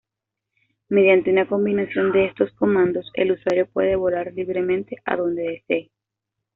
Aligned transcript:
Mediante 0.89 1.29
una 1.29 1.47
combinación 1.47 2.11
de 2.11 2.25
estos 2.25 2.51
comandos, 2.53 3.11
el 3.13 3.33
usuario 3.33 3.67
puede 3.67 3.95
volar 3.95 4.33
libremente 4.33 4.95
a 5.05 5.15
donde 5.15 5.43
desee. 5.67 5.91